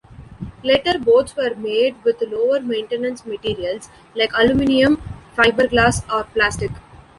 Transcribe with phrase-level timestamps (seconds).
[0.63, 4.99] Later boats were made with lower maintenance materials like aluminum,
[5.37, 6.71] fiberglass, or plastic.